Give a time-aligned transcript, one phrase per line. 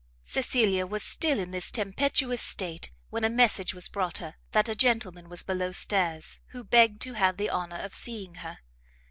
[0.23, 4.73] Cecelia was still in this tempestuous state, when a message was brought her that a
[4.73, 8.61] gentleman was below stairs, who begged to have the honour of seeing her.